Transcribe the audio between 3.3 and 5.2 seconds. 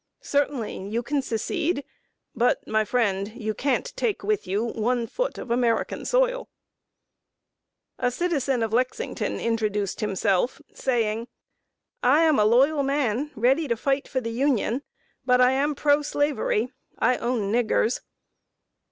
you can't take with you one